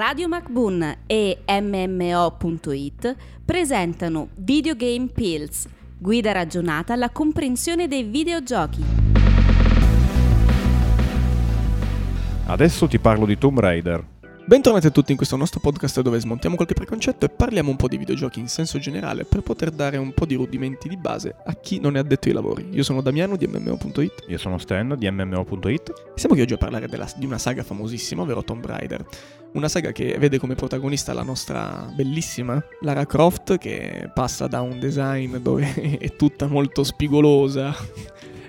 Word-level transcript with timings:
Radio 0.00 0.28
MacBoon 0.28 1.00
e 1.04 1.40
MMO.it 1.46 3.16
presentano 3.44 4.30
Videogame 4.36 5.08
Pills, 5.08 5.68
guida 5.98 6.32
ragionata 6.32 6.94
alla 6.94 7.10
comprensione 7.10 7.86
dei 7.86 8.04
videogiochi. 8.04 8.82
Adesso 12.46 12.88
ti 12.88 12.98
parlo 12.98 13.26
di 13.26 13.36
Tomb 13.36 13.60
Raider. 13.60 14.02
Bentornati 14.46 14.86
a 14.86 14.90
tutti 14.90 15.10
in 15.10 15.18
questo 15.18 15.36
nostro 15.36 15.60
podcast 15.60 16.00
dove 16.00 16.18
smontiamo 16.18 16.56
qualche 16.56 16.72
preconcetto 16.72 17.26
e 17.26 17.28
parliamo 17.28 17.68
un 17.68 17.76
po' 17.76 17.86
di 17.86 17.98
videogiochi 17.98 18.40
in 18.40 18.48
senso 18.48 18.78
generale 18.78 19.24
per 19.24 19.42
poter 19.42 19.70
dare 19.70 19.98
un 19.98 20.14
po' 20.14 20.24
di 20.24 20.34
rudimenti 20.34 20.88
di 20.88 20.96
base 20.96 21.36
a 21.44 21.52
chi 21.54 21.78
non 21.78 21.96
è 21.96 21.98
addetto 21.98 22.26
ai 22.28 22.34
lavori. 22.34 22.68
Io 22.72 22.82
sono 22.82 23.02
Damiano 23.02 23.36
di 23.36 23.46
MMO.it 23.46 24.24
Io 24.28 24.38
sono 24.38 24.56
Stan 24.56 24.96
di 24.98 25.10
MMO.it. 25.10 25.88
e 25.90 26.18
siamo 26.18 26.34
qui 26.34 26.40
oggi 26.40 26.54
a 26.54 26.56
parlare 26.56 26.88
della- 26.88 27.12
di 27.14 27.26
una 27.26 27.38
saga 27.38 27.62
famosissima, 27.62 28.22
ovvero 28.22 28.42
Tomb 28.42 28.64
Raider. 28.64 29.04
Una 29.52 29.68
saga 29.68 29.90
che 29.90 30.16
vede 30.16 30.38
come 30.38 30.54
protagonista 30.54 31.12
la 31.12 31.24
nostra 31.24 31.90
bellissima 31.92 32.62
Lara 32.82 33.04
Croft 33.04 33.58
che 33.58 34.08
passa 34.14 34.46
da 34.46 34.60
un 34.60 34.78
design 34.78 35.36
dove 35.38 35.72
è 35.98 36.14
tutta 36.14 36.46
molto 36.46 36.84
spigolosa 36.84 37.74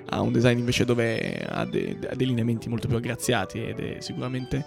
a 0.10 0.22
un 0.22 0.32
design 0.32 0.60
invece 0.60 0.86
dove 0.86 1.44
ha, 1.48 1.66
de- 1.66 1.98
ha 2.08 2.16
dei 2.16 2.28
lineamenti 2.28 2.70
molto 2.70 2.88
più 2.88 2.98
aggraziati 2.98 3.64
ed 3.64 3.80
è 3.80 3.96
sicuramente 4.00 4.64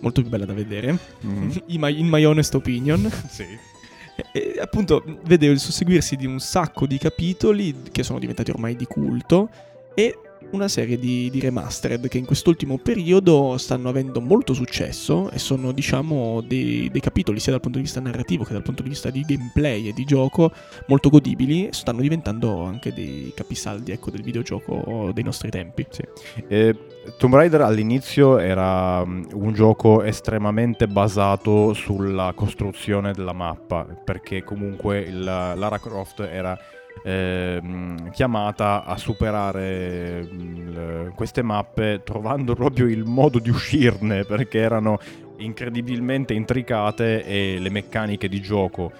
molto 0.00 0.22
più 0.22 0.30
bella 0.30 0.44
da 0.44 0.54
vedere. 0.54 0.98
in, 1.22 1.80
my, 1.80 1.98
in 1.98 2.08
my 2.08 2.24
honest 2.24 2.54
opinion. 2.54 3.08
Sì. 3.30 3.68
E 4.32 4.58
appunto 4.60 5.02
vede 5.24 5.46
il 5.46 5.58
susseguirsi 5.58 6.14
di 6.16 6.26
un 6.26 6.40
sacco 6.40 6.86
di 6.86 6.98
capitoli 6.98 7.74
che 7.90 8.02
sono 8.02 8.18
diventati 8.18 8.50
ormai 8.50 8.76
di 8.76 8.84
culto 8.84 9.48
e 9.94 10.18
una 10.52 10.68
serie 10.68 10.98
di, 10.98 11.30
di 11.30 11.40
remastered 11.40 12.08
che 12.08 12.18
in 12.18 12.24
quest'ultimo 12.24 12.78
periodo 12.78 13.56
stanno 13.58 13.88
avendo 13.88 14.20
molto 14.20 14.52
successo 14.54 15.30
e 15.30 15.38
sono 15.38 15.72
diciamo 15.72 16.40
dei, 16.40 16.88
dei 16.90 17.00
capitoli 17.00 17.38
sia 17.38 17.52
dal 17.52 17.60
punto 17.60 17.78
di 17.78 17.84
vista 17.84 18.00
narrativo 18.00 18.44
che 18.44 18.52
dal 18.52 18.62
punto 18.62 18.82
di 18.82 18.88
vista 18.88 19.10
di 19.10 19.22
gameplay 19.22 19.88
e 19.88 19.92
di 19.92 20.04
gioco 20.04 20.52
molto 20.86 21.08
godibili 21.08 21.68
e 21.68 21.72
stanno 21.72 22.00
diventando 22.00 22.62
anche 22.62 22.92
dei 22.92 23.32
capisaldi 23.34 23.92
ecco, 23.92 24.10
del 24.10 24.22
videogioco 24.22 25.10
dei 25.12 25.24
nostri 25.24 25.50
tempi. 25.50 25.86
Eh, 26.48 26.76
Tomb 27.16 27.34
Raider 27.34 27.62
all'inizio 27.62 28.38
era 28.38 29.04
mm, 29.04 29.24
un 29.34 29.52
gioco 29.52 30.02
estremamente 30.02 30.86
basato 30.86 31.72
sulla 31.72 32.32
costruzione 32.34 33.12
della 33.12 33.32
mappa, 33.32 33.84
perché 34.04 34.44
comunque 34.44 35.00
il- 35.00 35.24
Lara 35.24 35.78
Croft 35.78 36.20
era 36.20 36.58
ehm, 37.02 38.10
chiamata 38.10 38.84
a 38.84 38.96
superare 38.96 40.22
mm, 40.22 40.68
le- 40.68 41.12
queste 41.14 41.42
mappe 41.42 42.02
trovando 42.04 42.54
proprio 42.54 42.86
il 42.86 43.04
modo 43.04 43.38
di 43.38 43.50
uscirne, 43.50 44.24
perché 44.24 44.58
erano 44.58 44.98
incredibilmente 45.38 46.34
intricate 46.34 47.24
e 47.24 47.58
le 47.58 47.70
meccaniche 47.70 48.28
di 48.28 48.40
gioco 48.40 48.92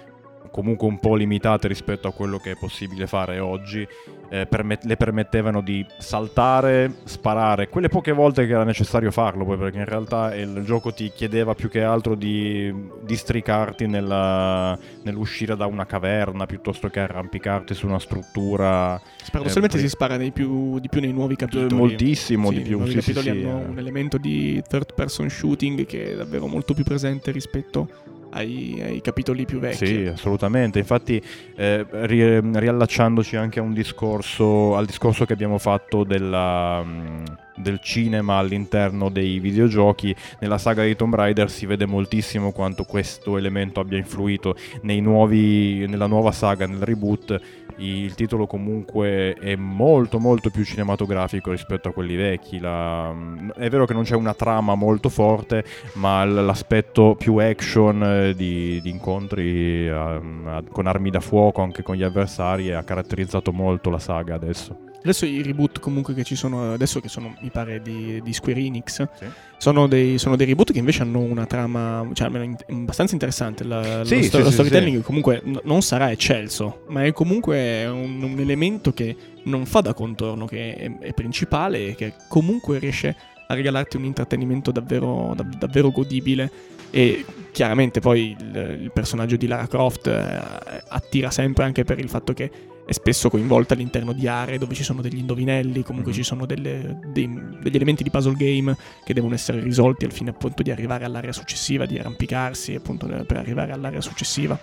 comunque 0.51 0.87
un 0.87 0.99
po' 0.99 1.15
limitate 1.15 1.67
rispetto 1.67 2.07
a 2.07 2.13
quello 2.13 2.37
che 2.37 2.51
è 2.51 2.55
possibile 2.57 3.07
fare 3.07 3.39
oggi, 3.39 3.87
eh, 4.29 4.45
permet- 4.45 4.83
le 4.83 4.97
permettevano 4.97 5.61
di 5.61 5.85
saltare, 5.97 6.91
sparare, 7.05 7.69
quelle 7.69 7.87
poche 7.87 8.11
volte 8.11 8.45
che 8.45 8.51
era 8.53 8.63
necessario 8.63 9.11
farlo, 9.11 9.45
poi 9.45 9.57
perché 9.57 9.77
in 9.77 9.85
realtà 9.85 10.35
il 10.35 10.63
gioco 10.65 10.93
ti 10.93 11.11
chiedeva 11.15 11.53
più 11.55 11.69
che 11.69 11.81
altro 11.83 12.15
di 12.15 12.73
districarti 13.03 13.87
nella- 13.87 14.77
nell'uscire 15.03 15.55
da 15.55 15.65
una 15.65 15.85
caverna 15.85 16.45
piuttosto 16.45 16.89
che 16.89 16.99
arrampicarti 16.99 17.73
su 17.73 17.87
una 17.87 17.99
struttura 17.99 19.01
Paradossalmente 19.31 19.77
Eh, 19.77 19.81
si 19.81 19.89
spara 19.89 20.17
più- 20.33 20.79
di 20.79 20.89
più 20.89 20.99
nei 20.99 21.13
nuovi 21.13 21.35
capitoli. 21.35 21.73
moltissimo 21.73 22.49
Sì, 22.49 22.55
di 22.55 22.59
i 22.59 22.63
più. 22.63 22.77
nuovi 22.77 22.91
Sì, 22.91 23.01
sì, 23.01 23.13
capitoli 23.13 23.39
sì, 23.39 23.45
hanno 23.45 23.61
eh. 23.61 23.65
un 23.69 23.77
elemento 23.77 24.17
di 24.17 24.61
third 24.67 24.93
person 24.93 25.29
shooting 25.29 25.85
che 25.85 26.11
è 26.11 26.15
davvero 26.15 26.47
molto 26.47 26.73
più 26.73 26.83
presente 26.83 27.31
rispetto 27.31 27.87
ai, 28.31 28.81
ai 28.81 29.01
capitoli 29.01 29.45
più 29.45 29.59
vecchi. 29.59 29.85
Sì, 29.85 30.05
assolutamente. 30.05 30.79
Infatti, 30.79 31.21
eh, 31.55 31.85
ri- 31.89 32.39
riallacciandoci 32.39 33.35
anche 33.35 33.59
discorso, 33.73 34.75
al 34.75 34.85
discorso 34.85 35.25
che 35.25 35.33
abbiamo 35.33 35.57
fatto 35.57 36.03
della, 36.03 36.83
mm, 36.83 37.23
del 37.55 37.79
cinema 37.81 38.37
all'interno 38.37 39.09
dei 39.09 39.39
videogiochi, 39.39 40.15
nella 40.39 40.57
saga 40.57 40.83
di 40.83 40.95
Tomb 40.95 41.15
Raider 41.15 41.49
si 41.49 41.65
vede 41.65 41.85
moltissimo 41.85 42.51
quanto 42.51 42.83
questo 42.83 43.37
elemento 43.37 43.79
abbia 43.79 43.97
influito 43.97 44.55
nuovi, 44.81 45.85
nella 45.87 46.07
nuova 46.07 46.31
saga, 46.31 46.65
nel 46.65 46.81
reboot. 46.81 47.39
Il 47.77 48.13
titolo 48.13 48.45
comunque 48.45 49.33
è 49.33 49.55
molto 49.55 50.19
molto 50.19 50.51
più 50.51 50.63
cinematografico 50.63 51.49
rispetto 51.51 51.87
a 51.87 51.93
quelli 51.93 52.15
vecchi. 52.15 52.59
La- 52.59 53.13
è 53.55 53.69
vero 53.69 53.85
che 53.85 53.93
non 53.93 54.03
c'è 54.03 54.15
una 54.15 54.33
trama 54.35 54.75
molto 54.75 55.09
forte, 55.09 55.63
ma 55.93 56.23
l'aspetto 56.25 57.15
più 57.17 57.37
action 57.37 58.03
eh, 58.03 58.35
di, 58.35 58.79
di 58.81 58.89
incontri 58.89 59.87
ehm, 59.87 60.47
a- 60.47 60.63
con 60.69 60.85
armi 60.85 61.09
da 61.09 61.21
fuoco 61.21 61.61
anche 61.61 61.81
con 61.81 61.95
gli 61.95 62.03
avversari 62.03 62.71
ha 62.71 62.83
caratterizzato 62.83 63.51
molto 63.51 63.89
la 63.89 63.99
saga 63.99 64.35
adesso. 64.35 64.90
Adesso 65.03 65.25
i 65.25 65.41
reboot 65.41 65.79
comunque 65.79 66.13
che 66.13 66.23
ci 66.23 66.35
sono 66.35 66.73
adesso 66.73 66.99
che 66.99 67.07
sono 67.09 67.35
mi 67.41 67.49
pare 67.49 67.81
di, 67.81 68.21
di 68.23 68.33
Square 68.33 68.59
Enix 68.59 69.07
Sì. 69.17 69.25
sono, 69.57 69.87
dei, 69.87 70.19
sono 70.19 70.35
dei 70.35 70.45
reboot 70.45 70.71
che 70.71 70.77
invece 70.79 71.01
hanno 71.01 71.19
una 71.19 71.45
trama 71.47 72.07
cioè 72.13 72.27
almeno 72.27 72.43
in- 72.43 72.81
abbastanza 72.81 73.13
interessante 73.13 73.63
la- 73.63 74.03
Sì, 74.05 74.15
lo, 74.15 74.21
sì, 74.21 74.27
sto- 74.27 74.37
lo 74.39 74.45
sì, 74.45 74.51
storytelling 74.53 74.97
sì. 74.97 75.03
comunque 75.03 75.41
n- 75.43 75.59
non 75.63 75.81
sarà 75.81 76.11
eccelso 76.11 76.83
ma 76.89 77.03
è 77.03 77.11
comunque 77.13 77.85
un, 77.87 78.21
un 78.21 78.39
elemento 78.39 78.93
che 78.93 79.15
non 79.45 79.65
fa 79.65 79.81
da 79.81 79.93
contorno 79.95 80.45
che 80.45 80.75
è, 80.75 80.97
è 80.99 81.13
principale 81.13 81.87
e 81.87 81.95
che 81.95 82.13
comunque 82.27 82.77
riesce 82.77 83.15
a 83.47 83.53
regalarti 83.55 83.97
un 83.97 84.05
intrattenimento 84.05 84.71
davvero, 84.71 85.33
dav- 85.35 85.57
davvero 85.57 85.89
godibile 85.91 86.49
e 86.91 87.25
chiaramente 87.51 87.99
poi 87.99 88.35
il, 88.39 88.79
il 88.83 88.91
personaggio 88.93 89.35
di 89.35 89.47
Lara 89.47 89.67
Croft 89.67 90.07
eh, 90.07 90.83
attira 90.89 91.31
sempre 91.31 91.63
anche 91.63 91.83
per 91.83 91.99
il 91.99 92.09
fatto 92.09 92.33
che 92.33 92.51
è 92.85 92.91
spesso 92.93 93.29
coinvolta 93.29 93.73
all'interno 93.73 94.11
di 94.11 94.27
aree 94.27 94.57
dove 94.57 94.73
ci 94.73 94.83
sono 94.83 95.01
degli 95.01 95.17
indovinelli, 95.17 95.83
comunque 95.83 96.11
Mhm. 96.11 96.17
ci 96.17 96.23
sono 96.23 96.45
delle- 96.45 96.99
dei- 97.13 97.29
degli 97.61 97.75
elementi 97.75 98.03
di 98.03 98.09
puzzle 98.09 98.35
game 98.35 98.75
che 99.05 99.13
devono 99.13 99.33
essere 99.33 99.61
risolti 99.61 100.05
al 100.05 100.11
fine 100.11 100.31
appunto 100.31 100.61
di 100.61 100.71
arrivare 100.71 101.05
all'area 101.05 101.31
successiva, 101.31 101.85
di 101.85 101.97
arrampicarsi 101.97 102.75
appunto 102.75 103.07
per 103.07 103.37
arrivare 103.37 103.71
all'area 103.71 104.01
successiva. 104.01 104.59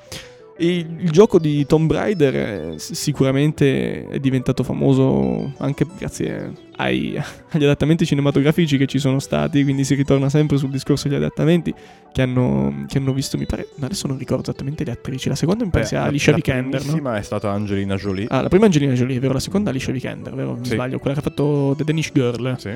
Il 0.60 1.10
gioco 1.12 1.38
di 1.38 1.64
Tomb 1.66 1.92
Raider 1.92 2.34
eh, 2.34 2.74
sicuramente 2.78 4.08
è 4.08 4.19
diventato 4.19 4.64
famoso 4.64 5.52
anche 5.58 5.86
grazie 5.96 6.52
ai- 6.76 7.16
agli 7.50 7.62
adattamenti 7.62 8.04
cinematografici 8.04 8.76
che 8.76 8.86
ci 8.86 8.98
sono 8.98 9.20
stati, 9.20 9.62
quindi 9.62 9.84
si 9.84 9.94
ritorna 9.94 10.28
sempre 10.28 10.56
sul 10.56 10.70
discorso 10.70 11.06
degli 11.06 11.16
adattamenti 11.16 11.72
che 12.12 12.22
hanno, 12.22 12.86
che 12.88 12.98
hanno 12.98 13.12
visto, 13.12 13.38
mi 13.38 13.47
pare, 13.47 13.68
adesso 13.80 14.08
non 14.08 14.18
ricordo 14.18 14.42
esattamente 14.42 14.82
le 14.84 14.91
attrici, 14.91 15.28
la 15.28 15.36
seconda 15.36 15.64
mi 15.64 15.70
pare 15.70 15.84
sia 15.84 16.02
Alicia 16.02 16.30
la 16.32 16.36
Vikander, 16.38 16.84
no? 16.84 17.12
è 17.14 17.22
stata 17.22 17.52
Angelina 17.52 17.94
Jolie. 17.94 18.26
Ah, 18.28 18.42
la 18.42 18.48
prima 18.48 18.64
Angelina 18.64 18.94
Jolie, 18.94 19.16
è 19.16 19.20
vero, 19.20 19.34
la 19.34 19.41
seconda 19.41 19.70
Alicia 19.70 19.92
Vikander, 19.92 20.34
vero? 20.34 20.54
Mi 20.54 20.64
Sì. 20.64 20.72
sbaglio, 20.72 20.98
quella 20.98 21.14
che 21.14 21.20
ha 21.20 21.22
fatto 21.30 21.74
The 21.76 21.84
Danish 21.84 22.10
Girl. 22.12 22.56
Sì. 22.58 22.70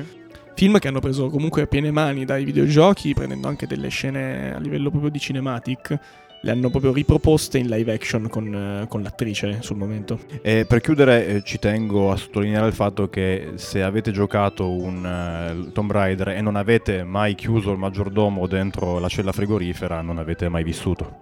Film 0.55 0.77
che 0.79 0.87
hanno 0.87 0.99
preso 0.99 1.29
comunque 1.29 1.63
a 1.63 1.67
piene 1.67 1.91
mani 1.91 2.23
dai 2.25 2.45
videogiochi, 2.45 3.13
prendendo 3.13 3.47
anche 3.47 3.65
delle 3.67 3.89
scene 3.89 4.53
a 4.55 4.59
livello 4.59 4.89
proprio 4.89 5.09
di 5.11 5.19
cinematic. 5.19 5.99
Le 6.45 6.51
hanno 6.51 6.69
proprio 6.69 6.91
riproposte 6.91 7.57
in 7.57 7.67
live 7.69 7.93
action 7.93 8.27
con, 8.27 8.53
eh, 8.53 8.87
con 8.89 9.01
l'attrice 9.01 9.61
sul 9.61 9.77
momento. 9.77 10.19
E 10.41 10.65
per 10.67 10.81
chiudere 10.81 11.25
eh, 11.25 11.41
ci 11.41 11.57
tengo 11.57 12.11
a 12.11 12.17
sottolineare 12.17 12.67
il 12.67 12.73
fatto 12.73 13.07
che 13.07 13.53
se 13.55 13.81
avete 13.81 14.11
giocato 14.11 14.69
un 14.69 15.05
eh, 15.05 15.71
Tomb 15.71 15.89
Raider 15.89 16.29
e 16.29 16.41
non 16.41 16.57
avete 16.57 17.05
mai 17.05 17.33
chiuso 17.35 17.71
il 17.71 17.77
maggiordomo 17.77 18.45
dentro 18.45 18.99
la 18.99 19.07
cella 19.07 19.31
frigorifera, 19.31 20.01
non 20.01 20.17
avete 20.17 20.49
mai 20.49 20.65
vissuto. 20.65 21.19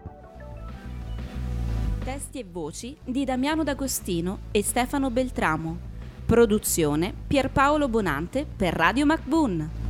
Testi 2.03 2.39
e 2.39 2.45
voci 2.51 2.97
di 3.05 3.23
Damiano 3.23 3.63
D'Agostino 3.63 4.39
e 4.49 4.63
Stefano 4.63 5.11
Beltramo. 5.11 5.77
Produzione 6.25 7.13
Pierpaolo 7.27 7.87
Bonante 7.87 8.47
per 8.55 8.73
Radio 8.73 9.05
MacBoon. 9.05 9.80